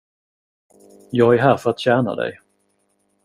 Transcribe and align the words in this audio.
Jag 1.11 1.35
är 1.35 1.39
här 1.39 1.57
för 1.57 1.69
att 1.69 1.79
tjäna 1.79 2.15
dig. 2.15 2.39